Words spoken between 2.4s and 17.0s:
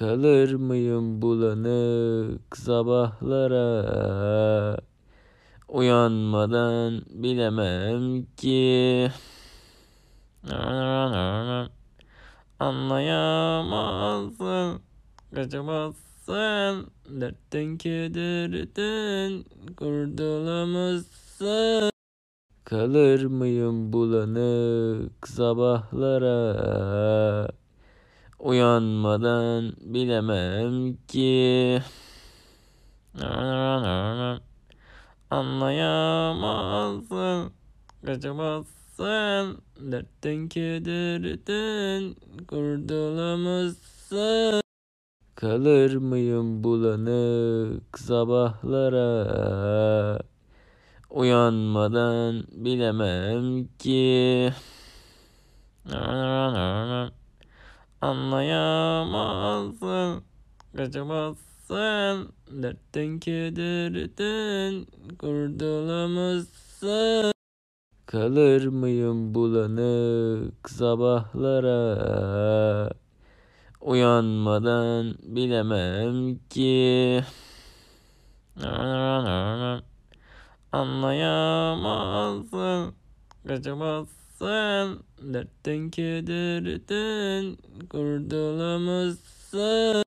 sabahlara? Uyanmadan bilemem ki. Anlayamazsın Kaçamazsın.